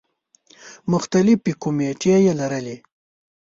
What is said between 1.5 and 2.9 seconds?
کومیټې یې لرلې.